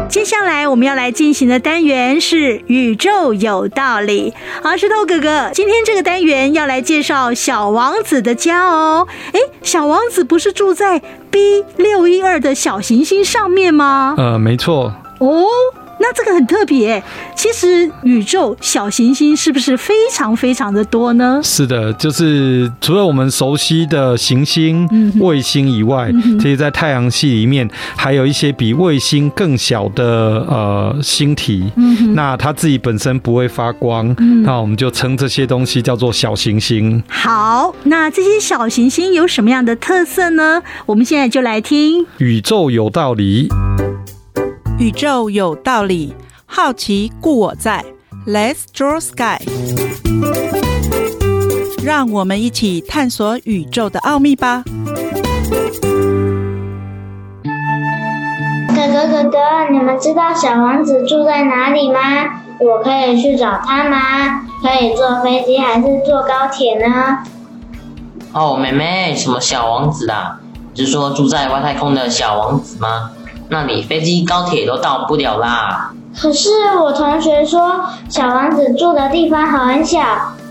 [0.07, 4.35] 接下来我们要来进行的单元是宇宙有道理。
[4.63, 9.09] 好，石头哥哥，今天这个单元要来介绍小王子的家哦。
[9.33, 14.15] 哎，小王子不是住在 B 六一二的小行星上面吗？
[14.19, 14.93] 呃，没错。
[15.21, 15.47] 哦。
[16.01, 17.03] 那这个很特别，
[17.35, 21.41] 其实宇宙小行星是不是非常非常的多呢？
[21.43, 24.89] 是的，就是除了我们熟悉的行星、
[25.21, 30.05] 卫星以外，其实在太阳系里面还有一些比卫星更小的
[30.49, 31.71] 呃星体。
[32.15, 37.03] 那它自己本身不会发光，那我们就称这些东西叫做小行星。
[37.09, 40.63] 好，那这些小行星有什么样的特色呢？
[40.87, 43.49] 我们现在就来听宇宙有道理。
[44.79, 46.15] 宇宙有道理，
[46.47, 47.85] 好奇故我在。
[48.25, 49.43] Let's draw sky，
[51.85, 54.63] 让我们一起探索宇宙的奥秘吧。
[58.73, 59.39] 哥哥哥哥，
[59.73, 61.99] 你们知道小王子住在哪里吗？
[62.61, 64.47] 我可以去找他吗？
[64.63, 67.19] 可以坐飞机还是坐高铁呢？
[68.33, 70.39] 哦，妹妹，什么小王子啊？
[70.73, 73.11] 你是说住在外太空的小王子吗？
[73.51, 75.93] 那里飞机、高铁都到不了啦。
[76.21, 76.51] 可是
[76.83, 80.01] 我同学说，小王子住的地方很小，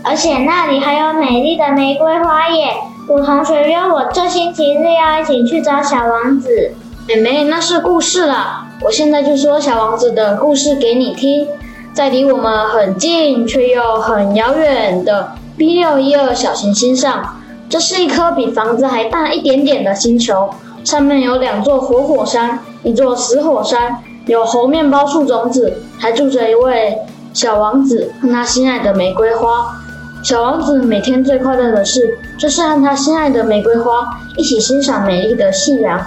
[0.02, 2.74] 而且那里还有美丽的玫瑰花耶。
[3.08, 6.72] 我同学约我这星期日要一起去找小王子。
[7.06, 8.66] 妹妹，那是故事啦。
[8.82, 11.46] 我现在就说小王子的故事给你听。
[11.94, 17.36] 在离我们很近却又很遥远的 B 六一二小行星上，
[17.68, 20.50] 这是一颗比房子还大一点点的星球。
[20.84, 26.96] 上面有两座活火山，一座死火山，有猴面包树种子，还住着一位
[27.32, 29.76] 小王子和他心爱的玫瑰花。
[30.22, 36.00] 小王子每天最快乐的事，就是和他心爱的玫瑰花一起欣赏美丽的夕阳。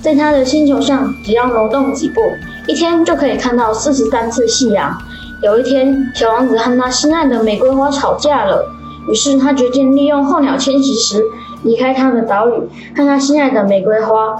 [0.00, 2.20] 在他的星球上，只要挪动几步，
[2.66, 4.96] 一天就可以看到四十三次夕阳。
[5.42, 8.64] 有一天，小王子和他心爱的玫瑰花吵架了，
[9.10, 11.22] 于是他决定利用候鸟迁徙时。
[11.62, 12.52] 离开他的岛屿，
[12.94, 14.36] 和他心爱的玫瑰花，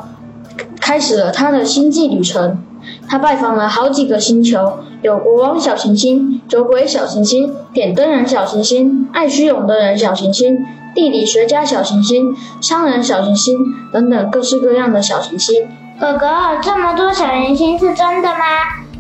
[0.81, 2.63] 开始了他的星际旅程。
[3.09, 13.59] 他拜访了好几个星球，有国王小行星、酒鬼小行星、点灯人小行星、爱虚荣的人小行星、地理学家小行星、商人小行星
[13.93, 15.69] 等等各式各样的小行星。
[15.99, 18.45] 哥哥，这么多小行星是真的吗？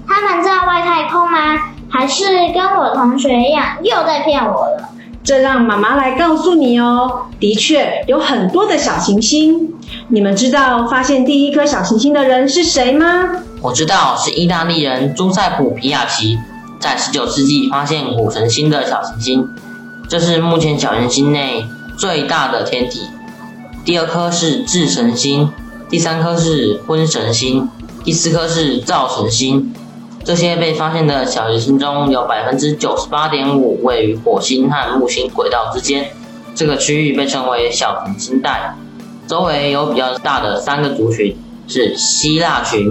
[0.08, 1.38] 他们在外太空吗？
[1.88, 4.88] 还是跟我同学一样又在骗我了？
[5.22, 7.26] 这让妈妈来告诉你哦。
[7.38, 9.74] 的确有很多的小行星。
[10.08, 13.42] 你们知道发现第一颗小行星的人是谁吗？
[13.60, 16.38] 我知道是意大利人朱塞普·皮亚奇，
[16.78, 19.48] 在十九世纪发现火神星的小行星。
[20.08, 21.66] 这是目前小行星内
[21.98, 23.00] 最大的天体。
[23.84, 25.50] 第二颗是智神星，
[25.90, 27.68] 第三颗是婚神星，
[28.04, 29.74] 第四颗是灶神星。
[30.22, 36.12] 这些被发现的小行星中有百分之九十八点五位于火星和木星轨道之间，
[36.54, 38.76] 这个区域被称为小行星带。
[39.26, 42.90] 周围有比较大的三个族群，是希腊群、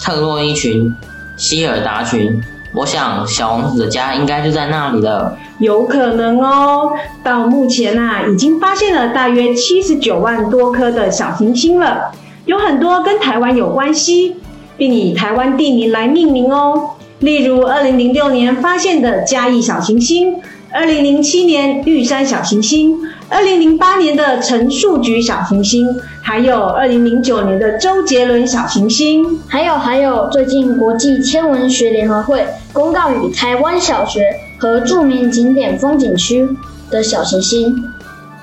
[0.00, 0.94] 特洛伊群、
[1.36, 2.40] 希尔达群。
[2.74, 5.36] 我想小王子的家应该就在那里了。
[5.58, 6.92] 有可能哦。
[7.22, 12.12] 到目前啊，已经发现了大约七十九万多颗的小行星了，
[12.44, 14.36] 有很多跟台湾有关系。
[14.78, 20.36] 并以台湾地名来命名哦，例如二零零六年发现的嘉义小行星，
[20.70, 22.98] 二零零七年玉山小行星，
[23.28, 25.88] 二零零八年的陈树菊小行星，
[26.22, 34.22] 还有二零零九年的周杰伦小行星，还有还有最近国际天文学联合会公告与台湾小学
[34.58, 36.48] 和著名景点风景区
[36.88, 37.74] 的小行星，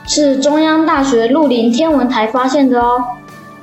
[0.05, 3.01] 是中央大学鹿林天文台发现的哦，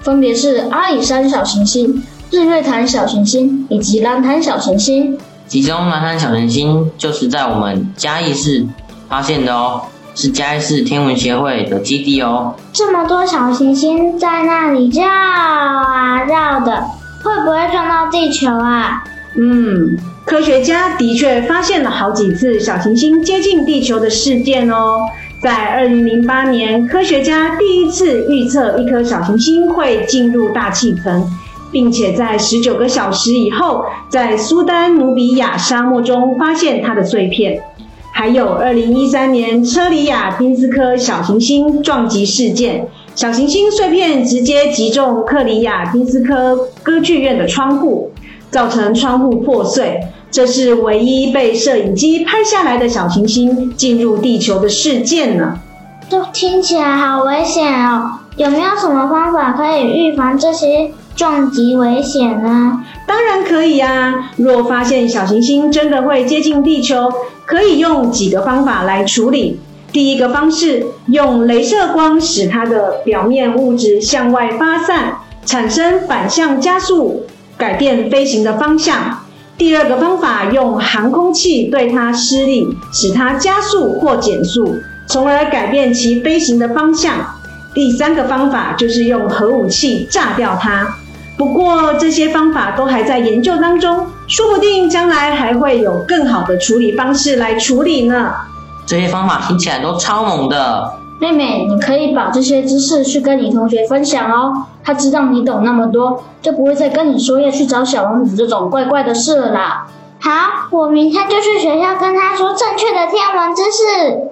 [0.01, 2.03] 分别是阿里山小行星。
[2.31, 5.19] 日月潭小行星以及蓝潭小行星，
[5.49, 8.65] 其中兰潭小行星就是在我们嘉义市
[9.09, 9.83] 发现的哦，
[10.21, 12.55] 是嘉义市天文协会的基地哦。
[12.75, 16.85] 这么多小行星在那里绕啊绕的，
[17.25, 19.03] 会不会撞到地球啊？
[19.39, 19.97] 嗯，
[20.27, 24.99] 科学家的确发现了好几次小行星接近地球的事件哦。
[25.43, 31.27] 在二零零八年，科学家第一次预测一颗小行星会进入大气层。
[31.73, 37.63] 并且在十九个小时以后，在苏丹努比亚沙漠中发现它的碎片。
[38.21, 48.13] 还有二零一三年车里亚宾斯科小行星撞击事件，小行星碎片直接击中克里亚宾斯科歌剧院的窗户，
[48.51, 50.03] 造成窗户破碎。
[50.31, 55.59] 这是唯一被摄影机拍下来的小行星进入地球的事件呢。
[56.11, 58.19] 这听起来好危险哦！
[58.37, 60.91] 有没有什么方法可以预防这些？
[61.17, 62.83] 撞击危险呢？
[63.07, 64.31] 当然可以啊！
[64.37, 67.11] 若发现小行星真的会接近地球，
[67.51, 69.59] 可以用几个方法来处理。
[69.91, 77.27] 第一个方式，用镭射光使它的表面物质向外发散，产生反向加速，
[77.57, 79.25] 改变飞行的方向。
[79.59, 84.77] 第二个方法，用航空器对它施力，使它加速或减速，
[85.09, 87.15] 从而改变其飞行的方向。
[87.75, 90.87] 第三个方法就是用核武器炸掉它。
[91.37, 98.33] 不过这些方法都还在研究当中，说不定将来还会有更好的处理方式来处理呢。
[98.87, 100.93] 这些方法听起来都超猛的。
[101.21, 104.67] 妹妹，你可以把这些知识去跟你同学分享哦。
[104.85, 109.89] 他知道你懂那么多，就不会再跟你说要去找小王子这种怪怪的事了啦。
[110.21, 110.31] 好，
[110.71, 114.31] 我明天就去学校跟他说正确的天文知识。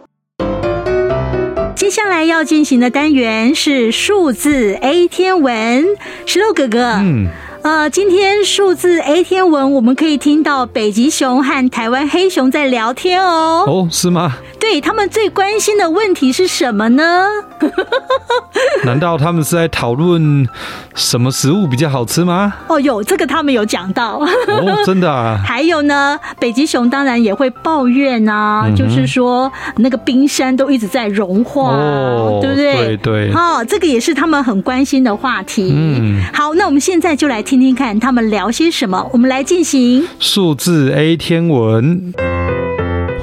[1.74, 5.84] 接下来要进行的单元是数字 A 天文，
[6.24, 6.92] 石头哥哥。
[7.00, 7.26] 嗯。
[7.62, 13.64] 呃，今天数字 A 天文，我们可以听到北极熊和台湾黑熊在聊天哦。
[13.66, 14.36] 哦，是吗？
[14.60, 17.26] 对，他们最关心的问题是什么呢？
[18.84, 20.46] 难道他们是在讨论
[20.94, 22.54] 什么食物比较好吃吗？
[22.68, 24.18] 哦，有这个他们有讲到。
[24.18, 25.40] 哦，真的啊。
[25.44, 32.74] 还有呢，北极熊当然也会抱怨啊，嗯、就是说那个冰山都一直在融化，哦、对不对？
[32.74, 33.32] 对对。
[33.32, 35.72] 哦，这个也是他们很关心的话题。
[35.74, 36.22] 嗯。
[36.32, 39.08] 好，那我们现在就来听听看他们聊些什么。
[39.10, 42.12] 我们来进行数字 A 天文。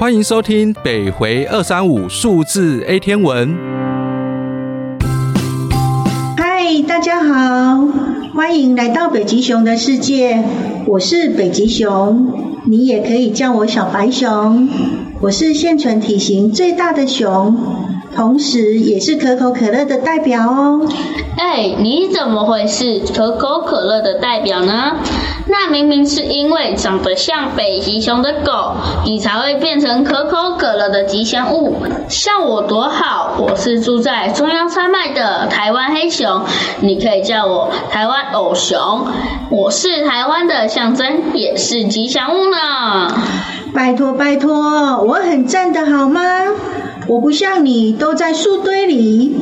[0.00, 3.56] 欢迎收听北回二三五数字 A 天文。
[6.36, 7.86] 嗨，大家好，
[8.34, 10.42] 欢迎来到北极熊的世界。
[10.86, 14.68] 我是北极熊，你也可以叫我小白熊。
[15.20, 17.56] 我是现存体型最大的熊，
[18.16, 20.80] 同时也是可口可乐的代表哦。
[21.36, 24.96] 哎，你怎么会是可口可乐的代表呢？
[25.48, 28.72] 那明明是因为长得像北极熊的狗，
[29.04, 31.76] 你才会变成可口可乐的吉祥物。
[32.08, 36.42] 像我多好，我是住在中央山脉的台湾黑熊，
[36.80, 39.06] 你可以叫我台湾偶熊。
[39.50, 43.14] 我是台湾的象征，也是吉祥物呢。
[43.74, 44.56] 拜托拜托，
[45.04, 46.22] 我很赞的好吗？
[47.08, 49.36] 我不像你都在树堆里，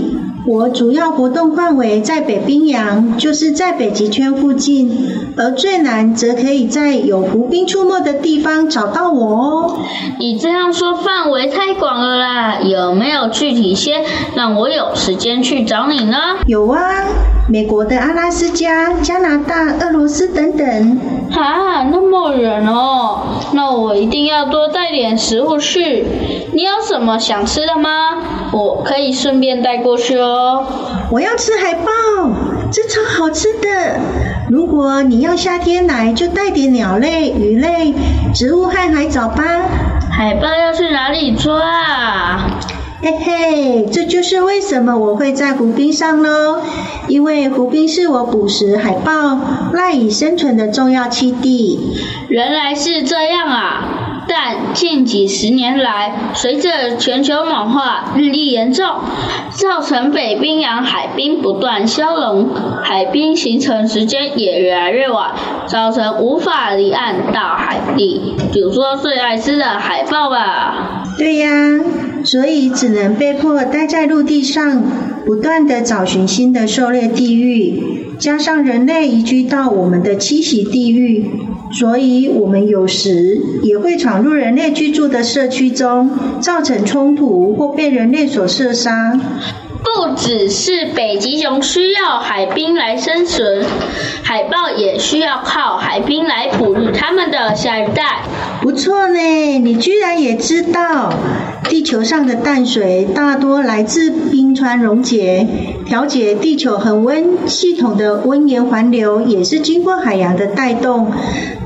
[0.46, 9.78] 我主要活动范围在北冰洋，就是在北极圈附近，而最南则可以在有湖冰出没的地方找到我哦。
[10.18, 14.04] 你这样说范围太广了啦，有没有具体些，
[14.34, 16.16] 让我有时间去找你呢？
[16.46, 17.06] 有啊，
[17.46, 21.00] 美国的阿拉斯加、加拿大、俄罗斯等等。
[21.32, 26.06] 啊，那么远哦，那我一定要多带点食物去。
[26.54, 27.90] 你有什么想吃的吗？
[28.52, 30.64] 我可以顺便带过去哦。
[31.10, 31.90] 我要吃海豹，
[32.72, 34.00] 这超好吃的。
[34.48, 37.92] 如果你要夏天来，就带点鸟类、鱼类、
[38.34, 39.44] 植物和海藻吧。
[40.10, 42.50] 海豹要去哪里抓啊？
[43.04, 46.62] 嘿嘿，这就是为什么我会在湖滨上喽。
[47.06, 49.38] 因为湖滨是我捕食海豹
[49.74, 51.78] 赖以生存的重要栖地。
[52.28, 54.22] 原来是这样啊。
[54.26, 58.86] 但近几十年来，随着全球暖化日益严重，
[59.50, 62.48] 造成北冰洋海冰不断消融，
[62.82, 65.32] 海冰形成时间也越来越晚，
[65.66, 68.34] 造成无法离岸到海底。
[68.50, 71.04] 比如说最爱吃的海豹吧。
[71.18, 71.50] 对呀，
[72.24, 74.82] 所以只能被迫待在陆地上，
[75.24, 77.82] 不断地找寻新的狩猎地域。
[78.18, 81.26] 加上人类移居到我们的栖息地域，
[81.72, 86.10] 所以我们有时也会闯入人类居住的社区中，
[86.40, 89.20] 造成冲突或被人类所射杀。
[89.84, 93.64] 不只是北极熊需要海冰来生存，
[94.22, 98.22] 海豹也需要靠海冰来哺育它们的下一代。
[98.62, 99.18] 不错呢，
[99.58, 101.12] 你居然也知道。
[101.66, 105.46] 地球上的淡水大多来自冰川溶解，
[105.86, 111.10] 调节地球恒温系统的温盐环流也是经过海洋的带动。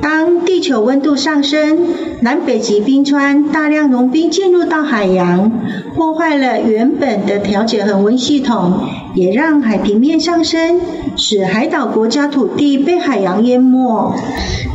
[0.00, 1.88] 当地球温度上升，
[2.20, 5.50] 南北极冰川大量融冰进入到海洋，
[5.94, 8.80] 破坏了原本的调节恒温系统，
[9.14, 10.80] 也让海平面上升，
[11.16, 14.14] 使海岛国家土地被海洋淹没。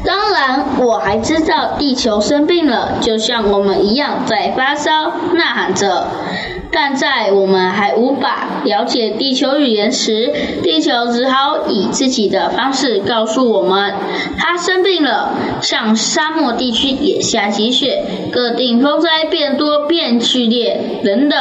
[0.04, 4.92] 当然，我还知道地球生病了，就像我们一样在发烧，
[5.34, 6.08] 呐喊着。
[6.74, 13.94] 但在我们还无法了解地球语言时，地球只好以自己的方式告诉我们，
[14.38, 15.34] 它生病了。
[15.62, 21.40] 像沙漠地区也下起雪，各地风灾变多变剧烈，等等。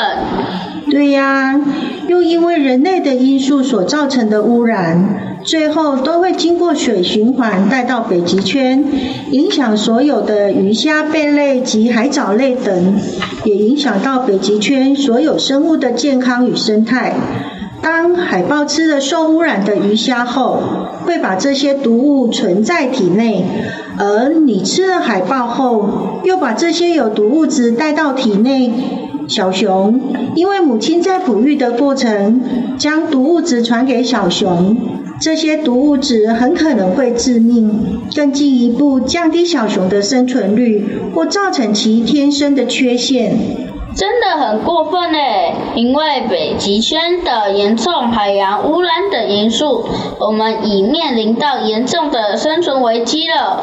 [0.91, 1.61] 对呀，
[2.09, 5.29] 又因为人类的因素所造成的污染。
[5.45, 8.85] 最后都会经过水循环带到北极圈，
[9.33, 12.95] 影响所有的鱼虾、贝类及海藻类等，
[13.45, 17.17] 也影响到北极圈所有生物的健康与生态。
[17.83, 20.63] 当海豹吃了受污染的鱼虾后，
[21.05, 23.45] 会把这些毒物存在体内，
[23.99, 28.73] 而你吃了海豹后，又把这些有毒物质带到体内。
[29.29, 30.01] 小熊
[30.35, 32.41] 因为母亲在哺育的过程
[32.77, 34.77] 将毒物质传给小熊。
[35.21, 37.71] 这些毒物质很可能会致命，
[38.15, 43.37] 更进一步降低小熊的生存率，或造成其天生的缺陷。
[43.95, 45.55] 真的很过分嘞！
[45.75, 49.85] 因为北极圈的严重海洋污染等因素，
[50.19, 53.63] 我们已面临到严重的生存危机了。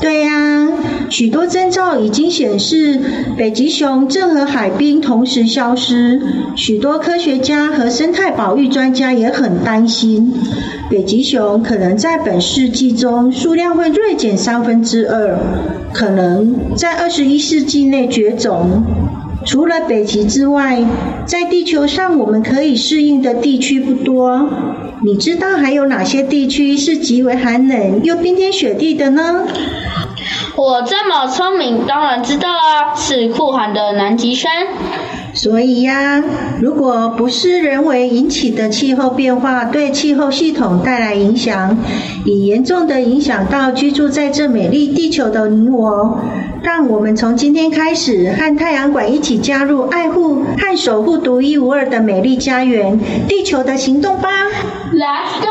[0.00, 0.68] 对呀，
[1.10, 3.00] 许多征兆已经显示，
[3.36, 6.20] 北极熊正和海冰同时消失。
[6.56, 10.34] 许多科学家和生态保育专家也很担心，
[10.90, 15.38] 北极熊可能在本世纪中数量会锐减三分之二，
[15.92, 18.82] 可能在二十一世纪内绝种。
[19.48, 20.84] 除了北极之外，
[21.24, 24.46] 在地球上我们可以适应的地区不多。
[25.02, 29.46] 你知道还有哪些地区是极为寒冷又冰天雪地的呢？
[30.54, 34.50] 我这么聪明，当然知道啊，是酷寒的南极山。
[35.34, 36.22] 所以呀，
[36.60, 41.76] 如果不是人为引起的气候变化对气候系统带来影响，
[42.24, 46.20] 已严重的影响到居住在这美丽地球的你我。
[46.60, 52.98] 让我们从今天开始，和太阳馆一起加入爱护和守护独一无二的美丽家园——
[53.28, 54.28] 地球的行动吧
[54.92, 55.48] ！Let's go！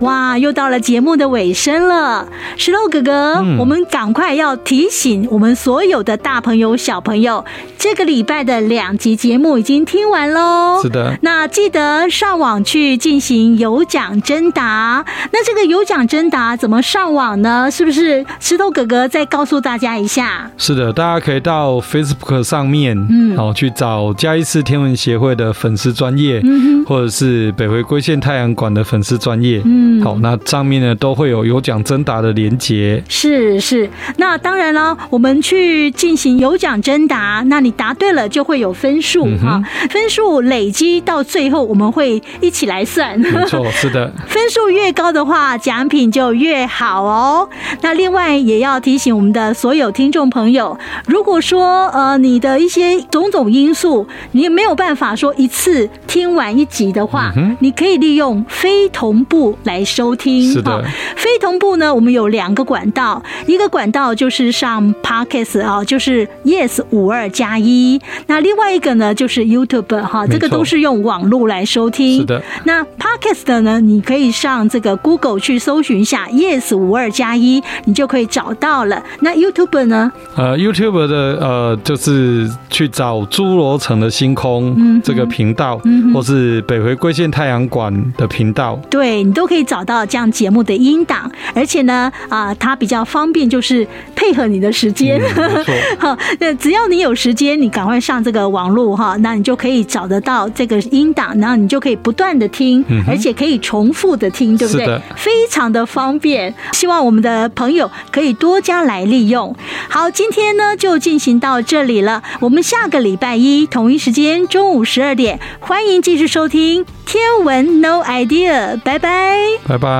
[0.00, 7.44] 哇，又到了节目的尾声了，石头哥哥，嗯、我们赶快要提醒我们所有的大朋友、小朋友，
[7.78, 10.80] 这个礼拜的两集节目已经听完喽。
[10.82, 15.04] 是的，那记得上网去进行有奖征答。
[15.32, 17.70] 那这个有奖征答怎么上网呢？
[17.70, 20.50] 是不是石头哥哥再告诉大家一下？
[20.56, 30.02] 是的，大家可以到 Facebook 上面，嗯，好去找嘉义市天文协会的粉丝专业，嗯哼，或者是北回归线太阳馆的粉丝专业，嗯。
[30.02, 33.02] 好，那上面呢都会有有奖征答的连结。
[33.10, 43.20] 是是，那当然了，我们去进行有奖征答，那你答对了就会有分数啊，分数累积到最后我们会一起来算。
[43.20, 47.46] 没错，是的， 分数越高的话，奖品就越好哦。
[47.82, 60.52] 那另外也要提醒我们的所有听众朋友，如果说呃你的一些种种因素，你没有办法说一次听完一集的话，嗯、你可以利用非同步来收听。
[60.52, 60.84] 是的，
[61.16, 68.00] 非同步呢，我们有两个管道，一个管道就是上 Podcast 啊，就是 Yes 五二加一。
[68.26, 72.20] 那另外一个呢，就是 YouTube 哈，这个都是用网络来收听。
[72.20, 79.02] 是的，那 Podcast 呢，你可以上这个 Google 去搜寻一下 Yes 五二加一，你就可以找到了。
[79.20, 80.12] 那 YouTube 呢？
[80.36, 91.30] 呃，YouTube 的呃，就是去找侏罗城的星空这个频道，嗯、或是北回归线太阳馆的频道，对，你都可以找到这样节目的音档。
[91.54, 95.20] 而且呢，啊、呃，它比较方便，就是配合你的时间。
[95.36, 105.00] 嗯、没错， 那只要你有时间，你赶快上这个网络哈，那你就可以找得到这个音档，然后你就可以不断的听，而且可以重复的听，对不对？
[105.16, 106.54] 非常的方便。
[106.72, 109.54] 希望我们的朋友可以多加来利用。
[109.88, 112.22] 好，今天呢就进行到这里了。
[112.40, 119.36] 我们下个礼拜一同一时间中午十二点，欢迎继续收听《天文 No Idea》，拜拜，
[119.66, 119.93] 拜拜。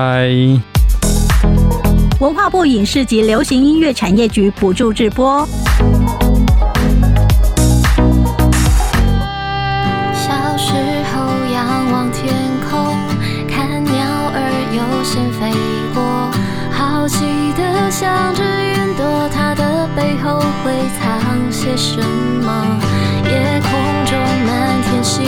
[2.19, 5.47] 文化部影视及流行音乐产业局补助直播。
[10.13, 10.73] 小时
[11.13, 11.21] 候
[11.53, 12.33] 仰望天
[12.69, 12.95] 空，
[13.47, 13.93] 看鸟
[14.33, 14.39] 儿
[14.73, 15.51] 悠闲飞
[15.93, 16.01] 过，
[16.71, 17.25] 好奇
[17.57, 21.99] 的想着云朵，它的背后会藏些什
[22.43, 22.79] 么？
[23.25, 23.69] 夜空
[24.05, 25.25] 中满天星